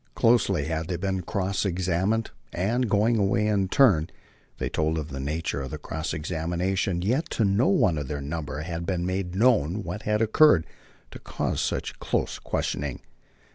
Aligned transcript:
Closely 0.15 0.65
had 0.65 0.87
they 0.87 0.95
been 0.95 1.21
cross 1.21 1.63
examined; 1.63 2.31
and, 2.51 2.89
going 2.89 3.19
away 3.19 3.45
in 3.45 3.67
turn, 3.67 4.09
they 4.57 4.67
told 4.67 4.97
of 4.97 5.09
the 5.09 5.19
nature 5.19 5.61
of 5.61 5.69
the 5.69 5.77
cross 5.77 6.11
examination; 6.11 7.03
yet 7.03 7.29
to 7.29 7.45
no 7.45 7.67
one 7.67 7.99
of 7.99 8.07
their 8.07 8.19
number 8.19 8.61
had 8.61 8.83
been 8.87 9.05
made 9.05 9.35
known 9.35 9.83
what 9.83 10.01
had 10.01 10.19
occurred 10.19 10.65
to 11.11 11.19
cause 11.19 11.61
such 11.61 11.99
close 11.99 12.39
questioning. 12.39 13.01